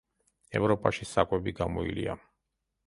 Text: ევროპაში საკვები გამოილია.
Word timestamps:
ევროპაში 0.59 1.09
საკვები 1.11 1.57
გამოილია. 1.63 2.21